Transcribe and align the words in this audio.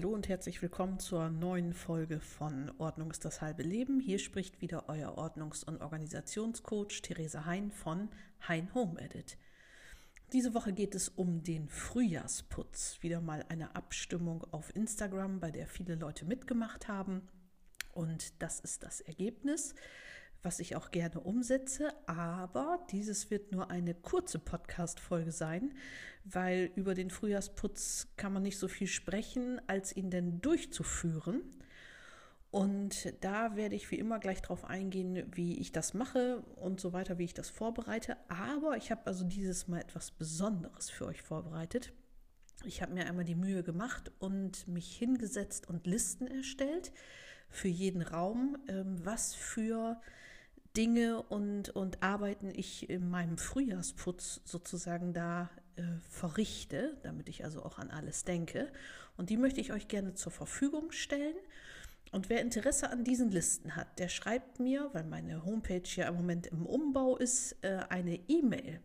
Hallo 0.00 0.14
und 0.14 0.30
herzlich 0.30 0.62
willkommen 0.62 0.98
zur 0.98 1.28
neuen 1.28 1.74
Folge 1.74 2.20
von 2.20 2.72
Ordnung 2.78 3.10
ist 3.10 3.26
das 3.26 3.42
halbe 3.42 3.62
Leben. 3.62 4.00
Hier 4.00 4.18
spricht 4.18 4.62
wieder 4.62 4.88
euer 4.88 5.18
Ordnungs- 5.18 5.62
und 5.62 5.82
Organisationscoach 5.82 7.02
Theresa 7.02 7.44
Hein 7.44 7.70
von 7.70 8.08
Hein 8.48 8.72
Home 8.72 8.98
Edit. 8.98 9.36
Diese 10.32 10.54
Woche 10.54 10.72
geht 10.72 10.94
es 10.94 11.10
um 11.10 11.42
den 11.42 11.68
Frühjahrsputz. 11.68 12.96
Wieder 13.02 13.20
mal 13.20 13.44
eine 13.50 13.76
Abstimmung 13.76 14.42
auf 14.52 14.74
Instagram, 14.74 15.38
bei 15.38 15.50
der 15.50 15.66
viele 15.66 15.96
Leute 15.96 16.24
mitgemacht 16.24 16.88
haben. 16.88 17.28
Und 17.92 18.40
das 18.40 18.60
ist 18.60 18.82
das 18.82 19.02
Ergebnis 19.02 19.74
was 20.42 20.60
ich 20.60 20.76
auch 20.76 20.90
gerne 20.90 21.20
umsetze, 21.20 21.92
aber 22.06 22.84
dieses 22.90 23.30
wird 23.30 23.52
nur 23.52 23.70
eine 23.70 23.94
kurze 23.94 24.38
Podcast-Folge 24.38 25.32
sein, 25.32 25.74
weil 26.24 26.70
über 26.76 26.94
den 26.94 27.10
Frühjahrsputz 27.10 28.08
kann 28.16 28.32
man 28.32 28.42
nicht 28.42 28.58
so 28.58 28.68
viel 28.68 28.86
sprechen, 28.86 29.60
als 29.66 29.94
ihn 29.94 30.10
denn 30.10 30.40
durchzuführen. 30.40 31.42
Und 32.50 33.14
da 33.20 33.54
werde 33.54 33.76
ich 33.76 33.90
wie 33.92 33.98
immer 33.98 34.18
gleich 34.18 34.42
drauf 34.42 34.64
eingehen, 34.64 35.24
wie 35.32 35.60
ich 35.60 35.70
das 35.70 35.94
mache 35.94 36.40
und 36.56 36.80
so 36.80 36.92
weiter, 36.92 37.18
wie 37.18 37.24
ich 37.24 37.34
das 37.34 37.48
vorbereite. 37.48 38.16
Aber 38.28 38.76
ich 38.76 38.90
habe 38.90 39.06
also 39.06 39.24
dieses 39.24 39.68
Mal 39.68 39.80
etwas 39.80 40.10
Besonderes 40.10 40.90
für 40.90 41.06
euch 41.06 41.22
vorbereitet. 41.22 41.92
Ich 42.64 42.82
habe 42.82 42.92
mir 42.92 43.06
einmal 43.06 43.24
die 43.24 43.36
Mühe 43.36 43.62
gemacht 43.62 44.10
und 44.18 44.66
mich 44.66 44.96
hingesetzt 44.96 45.68
und 45.68 45.86
Listen 45.86 46.26
erstellt 46.26 46.92
für 47.48 47.68
jeden 47.68 48.02
Raum, 48.02 48.58
ähm, 48.68 48.96
was 49.04 49.34
für 49.34 50.00
Dinge 50.76 51.22
und, 51.22 51.70
und 51.70 52.02
Arbeiten 52.02 52.52
ich 52.54 52.88
in 52.88 53.10
meinem 53.10 53.38
Frühjahrsputz 53.38 54.40
sozusagen 54.44 55.12
da 55.12 55.50
äh, 55.76 55.82
verrichte, 56.08 56.96
damit 57.02 57.28
ich 57.28 57.44
also 57.44 57.64
auch 57.64 57.78
an 57.78 57.90
alles 57.90 58.24
denke. 58.24 58.72
Und 59.16 59.30
die 59.30 59.36
möchte 59.36 59.60
ich 59.60 59.72
euch 59.72 59.88
gerne 59.88 60.14
zur 60.14 60.30
Verfügung 60.32 60.92
stellen. 60.92 61.36
Und 62.12 62.28
wer 62.28 62.40
Interesse 62.40 62.90
an 62.90 63.04
diesen 63.04 63.30
Listen 63.30 63.76
hat, 63.76 63.98
der 63.98 64.08
schreibt 64.08 64.60
mir, 64.60 64.90
weil 64.92 65.04
meine 65.04 65.44
Homepage 65.44 65.88
ja 65.96 66.08
im 66.08 66.16
Moment 66.16 66.48
im 66.48 66.66
Umbau 66.66 67.16
ist, 67.16 67.56
äh, 67.62 67.84
eine 67.88 68.16
E-Mail 68.28 68.80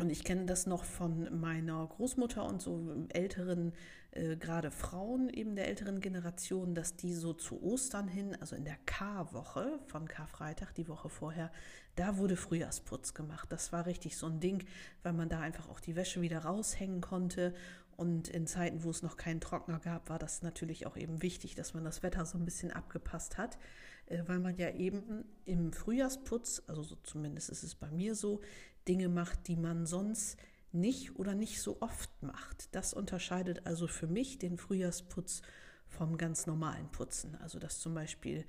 Und 0.00 0.10
ich 0.10 0.24
kenne 0.24 0.46
das 0.46 0.66
noch 0.66 0.84
von 0.84 1.38
meiner 1.38 1.86
Großmutter 1.86 2.44
und 2.44 2.60
so 2.60 3.06
älteren, 3.10 3.72
äh, 4.10 4.36
gerade 4.36 4.72
Frauen 4.72 5.28
eben 5.28 5.54
der 5.54 5.68
älteren 5.68 6.00
Generation, 6.00 6.74
dass 6.74 6.96
die 6.96 7.14
so 7.14 7.32
zu 7.32 7.62
Ostern 7.62 8.08
hin, 8.08 8.36
also 8.40 8.56
in 8.56 8.64
der 8.64 8.76
K-Woche 8.86 9.78
von 9.86 10.08
Karfreitag, 10.08 10.74
die 10.74 10.88
Woche 10.88 11.08
vorher, 11.08 11.52
da 11.94 12.18
wurde 12.18 12.36
Frühjahrsputz 12.36 13.14
gemacht. 13.14 13.52
Das 13.52 13.72
war 13.72 13.86
richtig 13.86 14.16
so 14.16 14.26
ein 14.26 14.40
Ding, 14.40 14.64
weil 15.04 15.12
man 15.12 15.28
da 15.28 15.38
einfach 15.40 15.68
auch 15.68 15.78
die 15.78 15.94
Wäsche 15.94 16.20
wieder 16.22 16.40
raushängen 16.40 17.00
konnte. 17.00 17.54
Und 17.96 18.26
in 18.26 18.48
Zeiten, 18.48 18.82
wo 18.82 18.90
es 18.90 19.02
noch 19.02 19.16
keinen 19.16 19.40
Trockner 19.40 19.78
gab, 19.78 20.10
war 20.10 20.18
das 20.18 20.42
natürlich 20.42 20.88
auch 20.88 20.96
eben 20.96 21.22
wichtig, 21.22 21.54
dass 21.54 21.72
man 21.72 21.84
das 21.84 22.02
Wetter 22.02 22.26
so 22.26 22.36
ein 22.36 22.44
bisschen 22.44 22.72
abgepasst 22.72 23.38
hat. 23.38 23.58
Äh, 24.06 24.22
weil 24.26 24.38
man 24.38 24.56
ja 24.56 24.70
eben 24.70 25.24
im 25.44 25.72
Frühjahrsputz, 25.72 26.62
also 26.66 26.82
so 26.82 26.96
zumindest 27.02 27.50
ist 27.50 27.62
es 27.62 27.74
bei 27.74 27.90
mir 27.90 28.14
so, 28.14 28.40
Dinge 28.88 29.08
macht, 29.08 29.48
die 29.48 29.56
man 29.56 29.86
sonst 29.86 30.36
nicht 30.72 31.16
oder 31.16 31.34
nicht 31.34 31.60
so 31.60 31.80
oft 31.80 32.10
macht. 32.22 32.74
Das 32.74 32.92
unterscheidet 32.92 33.66
also 33.66 33.86
für 33.86 34.06
mich 34.06 34.38
den 34.38 34.58
Frühjahrsputz 34.58 35.42
vom 35.88 36.18
ganz 36.18 36.46
normalen 36.46 36.90
Putzen. 36.90 37.36
Also 37.36 37.58
dass 37.58 37.78
zum 37.78 37.94
Beispiel 37.94 38.44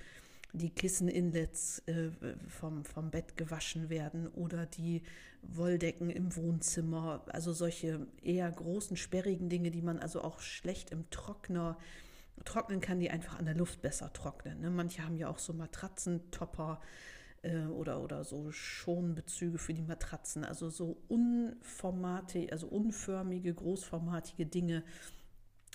die 0.53 0.69
Kisseninlets 0.69 1.79
äh, 1.87 2.09
vom, 2.47 2.85
vom 2.85 3.11
Bett 3.11 3.37
gewaschen 3.37 3.89
werden 3.89 4.27
oder 4.27 4.65
die 4.65 5.03
Wolldecken 5.41 6.09
im 6.09 6.35
Wohnzimmer. 6.35 7.23
Also 7.27 7.53
solche 7.53 8.07
eher 8.21 8.49
großen, 8.51 8.97
sperrigen 8.97 9.49
Dinge, 9.49 9.71
die 9.71 9.81
man 9.81 9.99
also 9.99 10.21
auch 10.21 10.39
schlecht 10.39 10.91
im 10.91 11.09
Trockner 11.09 11.77
trocknen 12.43 12.81
kann, 12.81 12.99
die 12.99 13.09
einfach 13.09 13.39
an 13.39 13.45
der 13.45 13.55
Luft 13.55 13.81
besser 13.81 14.11
trocknen. 14.11 14.59
Ne? 14.61 14.69
Manche 14.69 15.03
haben 15.03 15.17
ja 15.17 15.29
auch 15.29 15.39
so 15.39 15.53
Matratzentopper 15.53 16.81
äh, 17.41 17.65
oder, 17.67 18.01
oder 18.01 18.23
so 18.23 18.51
Schonbezüge 18.51 19.57
für 19.57 19.73
die 19.73 19.81
Matratzen. 19.81 20.43
Also 20.43 20.69
so 20.69 20.97
unformatige, 21.07 22.51
also 22.51 22.67
unförmige, 22.67 23.53
großformatige 23.53 24.45
Dinge, 24.45 24.83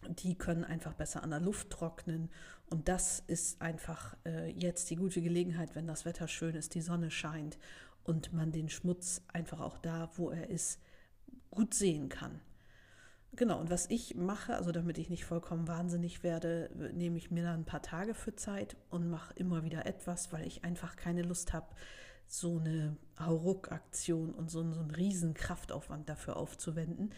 die 0.09 0.37
können 0.37 0.65
einfach 0.65 0.95
besser 0.95 1.23
an 1.23 1.31
der 1.31 1.41
Luft 1.41 1.71
trocknen. 1.71 2.31
Und 2.69 2.89
das 2.89 3.23
ist 3.27 3.61
einfach 3.61 4.17
äh, 4.25 4.51
jetzt 4.51 4.91
die 4.91 4.97
gute 4.97 5.23
Gelegenheit, 5.23 5.75
wenn 5.75 5.87
das 5.87 6.05
Wetter 6.05 6.29
schön 6.29 6.55
ist, 6.55 6.75
die 6.75 6.81
Sonne 6.81 7.11
scheint 7.11 7.59
und 8.05 8.33
man 8.33 8.53
den 8.53 8.69
Schmutz 8.69 9.23
einfach 9.33 9.61
auch 9.61 9.79
da, 9.79 10.11
wo 10.17 10.31
er 10.31 10.51
ist, 10.51 10.81
gut 11.51 11.75
sehen 11.75 12.09
kann. 12.09 12.41
Genau, 13.37 13.61
und 13.61 13.71
was 13.71 13.89
ich 13.91 14.17
mache, 14.17 14.57
also 14.57 14.73
damit 14.73 14.99
ich 14.99 15.09
nicht 15.09 15.25
vollkommen 15.25 15.69
wahnsinnig 15.69 16.23
werde, 16.25 16.71
nehme 16.95 17.17
ich 17.17 17.31
mir 17.31 17.45
dann 17.45 17.61
ein 17.61 17.65
paar 17.65 17.83
Tage 17.83 18.15
für 18.15 18.35
Zeit 18.35 18.77
und 18.91 19.09
mache 19.09 19.33
immer 19.35 19.63
wieder 19.63 19.87
etwas, 19.87 20.33
weil 20.33 20.47
ich 20.47 20.65
einfach 20.65 20.97
keine 20.97 21.23
Lust 21.23 21.53
habe, 21.53 21.69
so 22.27 22.59
eine 22.59 22.97
Hauruck-Aktion 23.19 24.33
und 24.35 24.51
so, 24.51 24.59
so 24.73 24.81
einen 24.81 24.91
riesen 24.91 25.35
Kraftaufwand 25.35 26.09
dafür 26.09 26.37
aufzuwenden, 26.37 27.13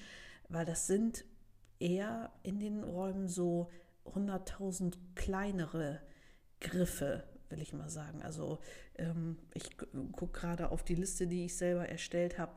weil 0.49 0.65
das 0.67 0.87
sind 0.87 1.25
eher 1.78 2.31
in 2.43 2.61
den 2.61 2.83
Räumen 2.83 3.28
so 3.28 3.71
100.000 4.06 4.97
kleinere 5.15 6.01
Griffe, 6.60 7.25
will 7.48 7.60
ich 7.60 7.72
mal 7.72 7.91
sagen. 7.91 8.22
Also 8.22 8.59
ähm, 8.97 9.39
ich 9.54 9.77
gucke 10.13 10.41
gerade 10.41 10.71
auf 10.71 10.83
die 10.83 10.95
Liste, 10.95 11.27
die 11.27 11.47
ich 11.47 11.57
selber 11.57 11.89
erstellt 11.89 12.39
habe 12.39 12.53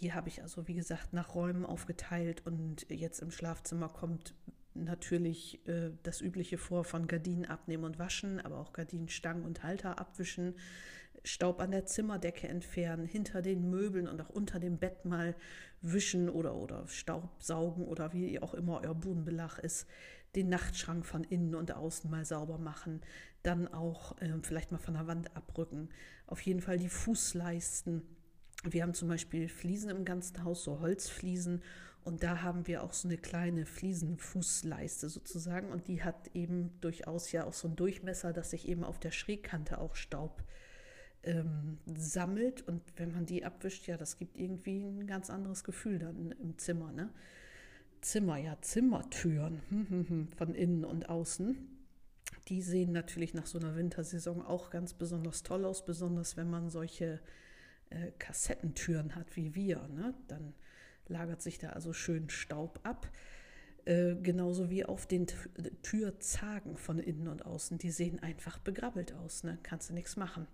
die 0.00 0.12
habe 0.12 0.28
ich 0.28 0.42
also, 0.42 0.68
wie 0.68 0.74
gesagt, 0.74 1.12
nach 1.12 1.34
Räumen 1.34 1.64
aufgeteilt 1.64 2.46
und 2.46 2.86
jetzt 2.90 3.20
im 3.20 3.30
Schlafzimmer 3.30 3.88
kommt 3.88 4.34
natürlich 4.74 5.66
äh, 5.66 5.90
das 6.02 6.20
Übliche 6.20 6.58
vor 6.58 6.84
von 6.84 7.06
Gardinen 7.06 7.46
abnehmen 7.46 7.84
und 7.84 7.98
waschen, 7.98 8.40
aber 8.40 8.58
auch 8.58 8.72
Gardinenstangen 8.72 9.44
und 9.44 9.62
Halter 9.62 9.98
abwischen, 9.98 10.54
Staub 11.24 11.60
an 11.60 11.70
der 11.70 11.86
Zimmerdecke 11.86 12.48
entfernen, 12.48 13.06
hinter 13.06 13.42
den 13.42 13.68
Möbeln 13.68 14.08
und 14.08 14.20
auch 14.22 14.30
unter 14.30 14.58
dem 14.58 14.78
Bett 14.78 15.04
mal 15.04 15.34
wischen 15.82 16.28
oder, 16.30 16.54
oder 16.54 16.86
Staub 16.88 17.28
saugen 17.38 17.84
oder 17.84 18.12
wie 18.12 18.40
auch 18.40 18.54
immer 18.54 18.80
euer 18.82 18.94
Bodenbelach 18.94 19.58
ist, 19.58 19.86
den 20.34 20.48
Nachtschrank 20.48 21.04
von 21.04 21.24
innen 21.24 21.54
und 21.54 21.72
außen 21.72 22.10
mal 22.10 22.24
sauber 22.24 22.58
machen, 22.58 23.00
dann 23.42 23.68
auch 23.68 24.16
äh, 24.20 24.32
vielleicht 24.42 24.70
mal 24.70 24.78
von 24.78 24.94
der 24.94 25.06
Wand 25.06 25.36
abrücken, 25.36 25.88
auf 26.26 26.40
jeden 26.42 26.60
Fall 26.60 26.78
die 26.78 26.88
Fußleisten 26.88 28.02
wir 28.64 28.82
haben 28.82 28.94
zum 28.94 29.08
Beispiel 29.08 29.48
Fliesen 29.48 29.90
im 29.90 30.04
ganzen 30.04 30.44
Haus, 30.44 30.64
so 30.64 30.80
Holzfliesen. 30.80 31.62
Und 32.02 32.22
da 32.22 32.42
haben 32.42 32.66
wir 32.66 32.82
auch 32.82 32.92
so 32.92 33.08
eine 33.08 33.18
kleine 33.18 33.66
Fliesenfußleiste 33.66 35.08
sozusagen. 35.08 35.70
Und 35.70 35.88
die 35.88 36.02
hat 36.02 36.34
eben 36.34 36.70
durchaus 36.80 37.30
ja 37.32 37.44
auch 37.44 37.52
so 37.52 37.68
einen 37.68 37.76
Durchmesser, 37.76 38.32
dass 38.32 38.50
sich 38.50 38.68
eben 38.68 38.84
auf 38.84 38.98
der 38.98 39.10
Schrägkante 39.10 39.78
auch 39.78 39.96
Staub 39.96 40.42
ähm, 41.22 41.78
sammelt. 41.94 42.66
Und 42.66 42.82
wenn 42.96 43.12
man 43.12 43.26
die 43.26 43.44
abwischt, 43.44 43.86
ja, 43.86 43.96
das 43.96 44.18
gibt 44.18 44.38
irgendwie 44.38 44.84
ein 44.84 45.06
ganz 45.06 45.30
anderes 45.30 45.64
Gefühl 45.64 45.98
dann 45.98 46.32
im 46.32 46.56
Zimmer. 46.58 46.92
Ne? 46.92 47.10
Zimmer, 48.00 48.38
ja, 48.38 48.56
Zimmertüren 48.60 49.60
hm, 49.68 49.88
hm, 49.88 50.08
hm, 50.08 50.28
von 50.36 50.54
innen 50.54 50.84
und 50.84 51.08
außen. 51.08 51.56
Die 52.48 52.62
sehen 52.62 52.92
natürlich 52.92 53.34
nach 53.34 53.46
so 53.46 53.58
einer 53.58 53.76
Wintersaison 53.76 54.42
auch 54.42 54.70
ganz 54.70 54.94
besonders 54.94 55.42
toll 55.42 55.64
aus, 55.64 55.84
besonders 55.84 56.36
wenn 56.36 56.48
man 56.48 56.70
solche 56.70 57.20
äh, 57.90 58.12
Kassettentüren 58.18 59.14
hat 59.14 59.36
wie 59.36 59.54
wir. 59.54 59.86
Ne? 59.88 60.14
Dann 60.28 60.54
lagert 61.06 61.42
sich 61.42 61.58
da 61.58 61.70
also 61.70 61.92
schön 61.92 62.30
Staub 62.30 62.80
ab. 62.82 63.10
Äh, 63.84 64.16
genauso 64.16 64.70
wie 64.70 64.84
auf 64.84 65.06
den 65.06 65.26
Türzagen 65.82 66.76
von 66.76 66.98
innen 66.98 67.28
und 67.28 67.44
außen. 67.44 67.78
Die 67.78 67.90
sehen 67.90 68.20
einfach 68.20 68.58
begrabbelt 68.58 69.14
aus. 69.14 69.44
Ne? 69.44 69.58
Kannst 69.62 69.90
du 69.90 69.94
nichts 69.94 70.16
machen. 70.16 70.46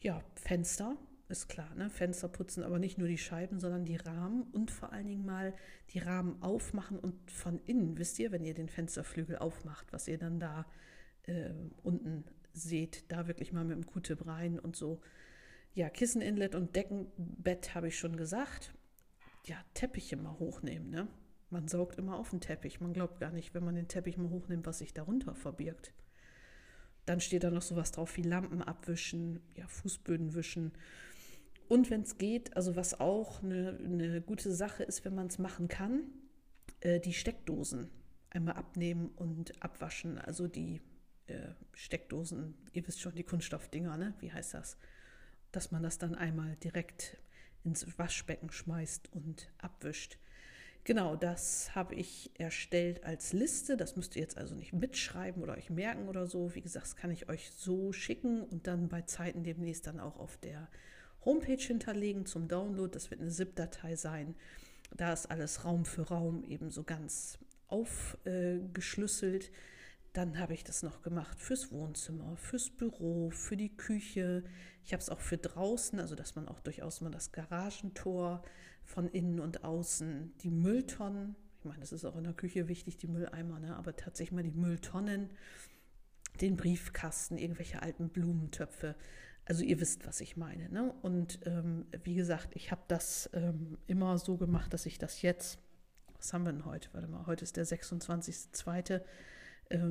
Ja, 0.00 0.22
Fenster 0.34 0.96
ist 1.28 1.48
klar, 1.48 1.74
ne? 1.74 1.88
Fenster 1.88 2.28
putzen, 2.28 2.62
aber 2.62 2.78
nicht 2.78 2.98
nur 2.98 3.08
die 3.08 3.18
Scheiben, 3.18 3.58
sondern 3.58 3.84
die 3.84 3.96
Rahmen 3.96 4.42
und 4.52 4.70
vor 4.70 4.92
allen 4.92 5.06
Dingen 5.06 5.24
mal 5.24 5.54
die 5.90 5.98
Rahmen 5.98 6.40
aufmachen 6.42 6.98
und 6.98 7.30
von 7.30 7.60
innen, 7.64 7.96
wisst 7.98 8.18
ihr, 8.18 8.30
wenn 8.30 8.44
ihr 8.44 8.54
den 8.54 8.68
Fensterflügel 8.68 9.38
aufmacht, 9.38 9.92
was 9.92 10.06
ihr 10.06 10.18
dann 10.18 10.38
da 10.38 10.66
äh, 11.22 11.50
unten 11.82 12.24
seht, 12.52 13.10
da 13.10 13.26
wirklich 13.26 13.52
mal 13.52 13.64
mit 13.64 13.76
dem 13.76 13.86
Q-Tip 13.86 14.26
rein 14.26 14.58
und 14.58 14.76
so. 14.76 15.00
Ja, 15.74 15.90
Kisseninlet 15.90 16.54
und 16.54 16.76
Deckenbett 16.76 17.74
habe 17.74 17.88
ich 17.88 17.98
schon 17.98 18.16
gesagt. 18.16 18.72
Ja, 19.44 19.56
Teppiche 19.74 20.16
mal 20.16 20.38
hochnehmen, 20.38 20.90
ne? 20.90 21.08
Man 21.50 21.68
saugt 21.68 21.98
immer 21.98 22.16
auf 22.16 22.30
den 22.30 22.40
Teppich. 22.40 22.80
Man 22.80 22.92
glaubt 22.92 23.20
gar 23.20 23.30
nicht, 23.30 23.54
wenn 23.54 23.64
man 23.64 23.74
den 23.74 23.88
Teppich 23.88 24.16
mal 24.16 24.30
hochnimmt, 24.30 24.66
was 24.66 24.78
sich 24.78 24.94
darunter 24.94 25.34
verbirgt. 25.34 25.92
Dann 27.06 27.20
steht 27.20 27.44
da 27.44 27.50
noch 27.50 27.62
sowas 27.62 27.92
drauf 27.92 28.16
wie 28.16 28.22
Lampen 28.22 28.62
abwischen, 28.62 29.40
ja, 29.56 29.66
Fußböden 29.66 30.34
wischen. 30.34 30.72
Und 31.68 31.90
wenn 31.90 32.02
es 32.02 32.18
geht, 32.18 32.56
also 32.56 32.76
was 32.76 32.98
auch 33.00 33.42
eine, 33.42 33.78
eine 33.82 34.20
gute 34.22 34.52
Sache 34.52 34.84
ist, 34.84 35.04
wenn 35.04 35.14
man 35.14 35.26
es 35.26 35.38
machen 35.38 35.68
kann, 35.68 36.04
äh, 36.80 37.00
die 37.00 37.12
Steckdosen 37.12 37.90
einmal 38.30 38.54
abnehmen 38.54 39.10
und 39.16 39.62
abwaschen. 39.62 40.18
Also 40.18 40.46
die 40.46 40.82
äh, 41.26 41.50
Steckdosen, 41.72 42.54
ihr 42.72 42.86
wisst 42.86 43.00
schon, 43.00 43.14
die 43.14 43.24
Kunststoffdinger, 43.24 43.96
ne? 43.96 44.14
Wie 44.20 44.32
heißt 44.32 44.54
das? 44.54 44.78
Dass 45.54 45.70
man 45.70 45.82
das 45.82 45.98
dann 45.98 46.14
einmal 46.14 46.56
direkt 46.56 47.16
ins 47.62 47.98
Waschbecken 47.98 48.50
schmeißt 48.50 49.12
und 49.12 49.52
abwischt. 49.58 50.18
Genau, 50.82 51.16
das 51.16 51.74
habe 51.74 51.94
ich 51.94 52.30
erstellt 52.38 53.04
als 53.04 53.32
Liste. 53.32 53.76
Das 53.76 53.96
müsst 53.96 54.16
ihr 54.16 54.22
jetzt 54.22 54.36
also 54.36 54.54
nicht 54.54 54.72
mitschreiben 54.72 55.42
oder 55.42 55.54
euch 55.54 55.70
merken 55.70 56.08
oder 56.08 56.26
so. 56.26 56.54
Wie 56.54 56.60
gesagt, 56.60 56.84
das 56.84 56.96
kann 56.96 57.10
ich 57.10 57.28
euch 57.28 57.52
so 57.52 57.92
schicken 57.92 58.42
und 58.42 58.66
dann 58.66 58.88
bei 58.88 59.02
Zeiten 59.02 59.44
demnächst 59.44 59.86
dann 59.86 60.00
auch 60.00 60.18
auf 60.18 60.36
der 60.36 60.68
Homepage 61.24 61.62
hinterlegen 61.62 62.26
zum 62.26 62.48
Download. 62.48 62.92
Das 62.92 63.10
wird 63.10 63.20
eine 63.20 63.30
ZIP-Datei 63.30 63.96
sein. 63.96 64.34
Da 64.94 65.12
ist 65.12 65.30
alles 65.30 65.64
Raum 65.64 65.84
für 65.84 66.02
Raum 66.02 66.44
eben 66.44 66.70
so 66.70 66.82
ganz 66.82 67.38
aufgeschlüsselt. 67.68 69.48
Äh, 69.48 69.52
dann 70.14 70.38
habe 70.38 70.54
ich 70.54 70.62
das 70.62 70.84
noch 70.84 71.02
gemacht 71.02 71.40
fürs 71.40 71.72
Wohnzimmer, 71.72 72.36
fürs 72.36 72.70
Büro, 72.70 73.30
für 73.30 73.56
die 73.56 73.76
Küche. 73.76 74.44
Ich 74.84 74.92
habe 74.92 75.02
es 75.02 75.10
auch 75.10 75.20
für 75.20 75.36
draußen, 75.36 75.98
also 75.98 76.14
dass 76.14 76.36
man 76.36 76.46
auch 76.48 76.60
durchaus 76.60 77.00
mal 77.00 77.10
das 77.10 77.32
Garagentor 77.32 78.42
von 78.84 79.08
innen 79.08 79.40
und 79.40 79.64
außen, 79.64 80.32
die 80.38 80.50
Mülltonnen, 80.50 81.34
ich 81.58 81.64
meine, 81.64 81.80
das 81.80 81.92
ist 81.92 82.04
auch 82.04 82.16
in 82.16 82.24
der 82.24 82.32
Küche 82.32 82.68
wichtig, 82.68 82.96
die 82.96 83.08
Mülleimer, 83.08 83.58
ne? 83.58 83.74
aber 83.76 83.96
tatsächlich 83.96 84.32
mal 84.32 84.44
die 84.44 84.52
Mülltonnen, 84.52 85.30
den 86.40 86.56
Briefkasten, 86.56 87.36
irgendwelche 87.36 87.82
alten 87.82 88.08
Blumentöpfe. 88.08 88.94
Also 89.46 89.64
ihr 89.64 89.80
wisst, 89.80 90.06
was 90.06 90.20
ich 90.20 90.36
meine. 90.36 90.68
Ne? 90.68 90.94
Und 91.02 91.40
ähm, 91.44 91.86
wie 92.04 92.14
gesagt, 92.14 92.54
ich 92.54 92.70
habe 92.70 92.82
das 92.86 93.30
ähm, 93.32 93.78
immer 93.88 94.18
so 94.18 94.36
gemacht, 94.36 94.72
dass 94.72 94.86
ich 94.86 94.98
das 94.98 95.22
jetzt, 95.22 95.58
was 96.16 96.32
haben 96.32 96.44
wir 96.44 96.52
denn 96.52 96.66
heute? 96.66 96.88
Warte 96.92 97.08
mal, 97.08 97.26
heute 97.26 97.42
ist 97.42 97.56
der 97.56 97.66
26.02 97.66 98.94
äh, 98.94 99.00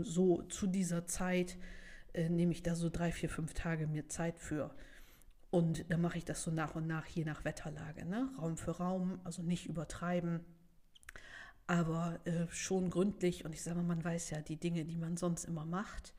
so 0.03 0.43
zu 0.43 0.67
dieser 0.67 1.05
Zeit 1.05 1.57
äh, 2.13 2.29
nehme 2.29 2.51
ich 2.51 2.63
da 2.63 2.75
so 2.75 2.89
drei, 2.89 3.11
vier, 3.11 3.29
fünf 3.29 3.53
Tage 3.53 3.87
mir 3.87 4.07
Zeit 4.07 4.39
für. 4.39 4.73
Und 5.49 5.91
dann 5.91 6.01
mache 6.01 6.17
ich 6.17 6.25
das 6.25 6.43
so 6.43 6.51
nach 6.51 6.75
und 6.75 6.87
nach, 6.87 7.05
je 7.05 7.25
nach 7.25 7.45
Wetterlage. 7.45 8.05
Ne? 8.05 8.29
Raum 8.39 8.57
für 8.57 8.71
Raum, 8.71 9.19
also 9.23 9.43
nicht 9.43 9.67
übertreiben, 9.67 10.39
aber 11.67 12.19
äh, 12.25 12.47
schon 12.49 12.89
gründlich. 12.89 13.45
Und 13.45 13.53
ich 13.53 13.61
sage 13.61 13.77
mal, 13.77 13.95
man 13.95 14.03
weiß 14.03 14.31
ja 14.31 14.41
die 14.41 14.57
Dinge, 14.57 14.85
die 14.85 14.97
man 14.97 15.17
sonst 15.17 15.45
immer 15.45 15.65
macht 15.65 16.13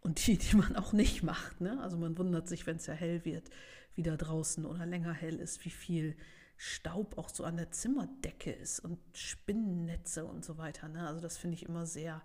und 0.00 0.26
die, 0.26 0.38
die 0.38 0.56
man 0.56 0.76
auch 0.76 0.92
nicht 0.92 1.22
macht. 1.22 1.60
Ne? 1.60 1.80
Also 1.82 1.98
man 1.98 2.16
wundert 2.16 2.48
sich, 2.48 2.66
wenn 2.66 2.76
es 2.76 2.86
ja 2.86 2.94
hell 2.94 3.24
wird, 3.24 3.50
wieder 3.94 4.16
draußen 4.16 4.64
oder 4.64 4.86
länger 4.86 5.12
hell 5.12 5.36
ist, 5.36 5.64
wie 5.64 5.70
viel 5.70 6.16
Staub 6.56 7.18
auch 7.18 7.28
so 7.28 7.44
an 7.44 7.56
der 7.56 7.70
Zimmerdecke 7.70 8.52
ist 8.52 8.80
und 8.80 8.98
Spinnennetze 9.12 10.24
und 10.24 10.44
so 10.44 10.56
weiter. 10.56 10.88
Ne? 10.88 11.06
Also 11.06 11.20
das 11.20 11.36
finde 11.36 11.56
ich 11.56 11.64
immer 11.64 11.84
sehr 11.84 12.22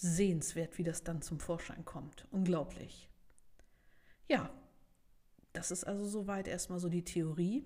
sehenswert, 0.00 0.78
wie 0.78 0.84
das 0.84 1.02
dann 1.02 1.22
zum 1.22 1.40
Vorschein 1.40 1.84
kommt. 1.84 2.26
Unglaublich. 2.30 3.08
Ja, 4.28 4.50
das 5.52 5.70
ist 5.70 5.84
also 5.84 6.04
soweit 6.04 6.48
erstmal 6.48 6.78
so 6.78 6.88
die 6.88 7.04
Theorie. 7.04 7.64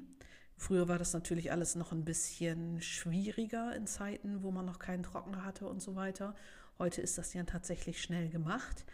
Früher 0.56 0.88
war 0.88 0.98
das 0.98 1.12
natürlich 1.12 1.50
alles 1.50 1.74
noch 1.74 1.92
ein 1.92 2.04
bisschen 2.04 2.80
schwieriger 2.80 3.74
in 3.74 3.86
Zeiten, 3.86 4.42
wo 4.42 4.50
man 4.50 4.64
noch 4.64 4.78
keinen 4.78 5.02
Trockner 5.02 5.44
hatte 5.44 5.66
und 5.66 5.82
so 5.82 5.96
weiter. 5.96 6.34
Heute 6.78 7.02
ist 7.02 7.18
das 7.18 7.34
ja 7.34 7.42
tatsächlich 7.44 8.00
schnell 8.00 8.28
gemacht. 8.28 8.86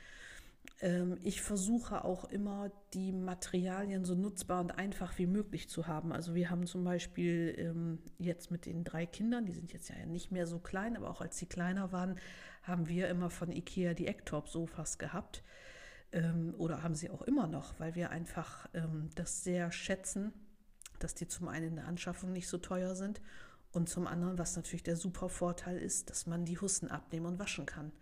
Ähm, 0.80 1.18
ich 1.22 1.42
versuche 1.42 2.04
auch 2.04 2.24
immer, 2.24 2.70
die 2.94 3.12
Materialien 3.12 4.04
so 4.04 4.14
nutzbar 4.14 4.60
und 4.60 4.78
einfach 4.78 5.18
wie 5.18 5.26
möglich 5.26 5.68
zu 5.68 5.86
haben. 5.86 6.12
Also 6.12 6.34
wir 6.34 6.50
haben 6.50 6.66
zum 6.66 6.84
Beispiel 6.84 7.54
ähm, 7.58 7.98
jetzt 8.18 8.50
mit 8.50 8.66
den 8.66 8.84
drei 8.84 9.06
Kindern, 9.06 9.44
die 9.44 9.52
sind 9.52 9.72
jetzt 9.72 9.88
ja 9.88 10.06
nicht 10.06 10.30
mehr 10.30 10.46
so 10.46 10.58
klein, 10.58 10.96
aber 10.96 11.10
auch 11.10 11.20
als 11.20 11.38
sie 11.38 11.46
kleiner 11.46 11.92
waren, 11.92 12.18
haben 12.68 12.88
wir 12.88 13.08
immer 13.08 13.30
von 13.30 13.50
Ikea 13.50 13.94
die 13.94 14.06
Ecktop-Sofas 14.06 14.98
gehabt 14.98 15.42
ähm, 16.12 16.54
oder 16.58 16.82
haben 16.82 16.94
sie 16.94 17.10
auch 17.10 17.22
immer 17.22 17.46
noch, 17.46 17.78
weil 17.78 17.94
wir 17.94 18.10
einfach 18.10 18.68
ähm, 18.74 19.10
das 19.14 19.42
sehr 19.42 19.72
schätzen, 19.72 20.32
dass 20.98 21.14
die 21.14 21.28
zum 21.28 21.48
einen 21.48 21.68
in 21.68 21.76
der 21.76 21.86
Anschaffung 21.86 22.32
nicht 22.32 22.48
so 22.48 22.58
teuer 22.58 22.94
sind 22.94 23.20
und 23.72 23.88
zum 23.88 24.06
anderen, 24.06 24.38
was 24.38 24.56
natürlich 24.56 24.82
der 24.82 24.96
super 24.96 25.28
Vorteil 25.28 25.78
ist, 25.78 26.10
dass 26.10 26.26
man 26.26 26.44
die 26.44 26.58
Hussen 26.58 26.90
abnehmen 26.90 27.26
und 27.26 27.38
waschen 27.38 27.66
kann. 27.66 27.92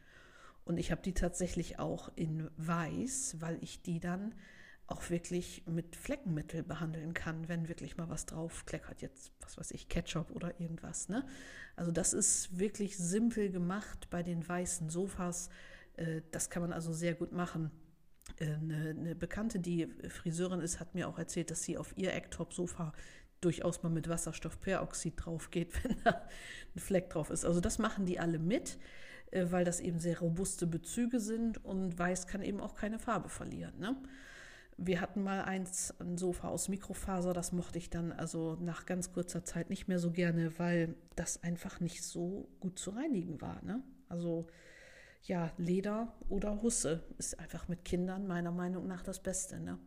Und 0.64 0.78
ich 0.78 0.90
habe 0.90 1.02
die 1.02 1.14
tatsächlich 1.14 1.78
auch 1.78 2.10
in 2.16 2.50
weiß, 2.56 3.36
weil 3.40 3.58
ich 3.62 3.82
die 3.82 4.00
dann 4.00 4.34
auch 4.88 5.10
wirklich 5.10 5.64
mit 5.66 5.96
Fleckenmittel 5.96 6.62
behandeln 6.62 7.12
kann, 7.12 7.48
wenn 7.48 7.68
wirklich 7.68 7.96
mal 7.96 8.08
was 8.08 8.26
drauf 8.26 8.66
kleckert, 8.66 9.02
jetzt 9.02 9.32
was 9.40 9.58
weiß 9.58 9.72
ich, 9.72 9.88
Ketchup 9.88 10.30
oder 10.30 10.60
irgendwas. 10.60 11.08
Ne? 11.08 11.26
Also 11.74 11.90
das 11.90 12.12
ist 12.12 12.58
wirklich 12.58 12.96
simpel 12.96 13.50
gemacht 13.50 14.08
bei 14.10 14.22
den 14.22 14.46
weißen 14.46 14.88
Sofas. 14.88 15.48
Äh, 15.96 16.22
das 16.30 16.50
kann 16.50 16.62
man 16.62 16.72
also 16.72 16.92
sehr 16.92 17.14
gut 17.14 17.32
machen. 17.32 17.70
Äh, 18.38 18.54
eine, 18.54 18.90
eine 18.90 19.14
Bekannte, 19.16 19.58
die 19.58 19.88
Friseurin 20.08 20.60
ist, 20.60 20.78
hat 20.78 20.94
mir 20.94 21.08
auch 21.08 21.18
erzählt, 21.18 21.50
dass 21.50 21.62
sie 21.62 21.78
auf 21.78 21.96
ihr 21.96 22.12
Ecktop-Sofa 22.12 22.92
durchaus 23.40 23.82
mal 23.82 23.90
mit 23.90 24.08
Wasserstoffperoxid 24.08 25.14
drauf 25.16 25.50
geht, 25.50 25.72
wenn 25.84 25.96
da 26.04 26.28
ein 26.74 26.80
Fleck 26.80 27.10
drauf 27.10 27.30
ist. 27.30 27.44
Also 27.44 27.60
das 27.60 27.78
machen 27.78 28.06
die 28.06 28.20
alle 28.20 28.38
mit, 28.38 28.78
äh, 29.32 29.46
weil 29.50 29.64
das 29.64 29.80
eben 29.80 29.98
sehr 29.98 30.20
robuste 30.20 30.66
Bezüge 30.68 31.18
sind 31.18 31.64
und 31.64 31.98
Weiß 31.98 32.28
kann 32.28 32.42
eben 32.42 32.60
auch 32.60 32.74
keine 32.74 33.00
Farbe 33.00 33.28
verlieren. 33.28 33.78
Ne? 33.78 33.96
Wir 34.78 35.00
hatten 35.00 35.22
mal 35.22 35.42
eins, 35.42 35.94
ein 36.00 36.18
Sofa 36.18 36.48
aus 36.48 36.68
Mikrofaser, 36.68 37.32
das 37.32 37.52
mochte 37.52 37.78
ich 37.78 37.88
dann 37.88 38.12
also 38.12 38.56
nach 38.60 38.84
ganz 38.84 39.12
kurzer 39.12 39.44
Zeit 39.44 39.70
nicht 39.70 39.88
mehr 39.88 39.98
so 39.98 40.10
gerne, 40.10 40.58
weil 40.58 40.94
das 41.14 41.42
einfach 41.42 41.80
nicht 41.80 42.04
so 42.04 42.48
gut 42.60 42.78
zu 42.78 42.90
reinigen 42.90 43.40
war. 43.40 43.62
Ne? 43.64 43.82
Also 44.08 44.46
ja, 45.22 45.50
Leder 45.56 46.12
oder 46.28 46.62
Husse 46.62 47.02
ist 47.18 47.38
einfach 47.38 47.68
mit 47.68 47.84
Kindern 47.84 48.26
meiner 48.26 48.52
Meinung 48.52 48.86
nach 48.86 49.02
das 49.02 49.22
Beste. 49.22 49.58
Ne? 49.60 49.78